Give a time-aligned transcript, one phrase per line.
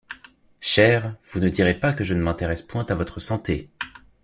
[0.61, 3.69] Cher, vous ne direz pas que je ne m’intéresse point à votre santé.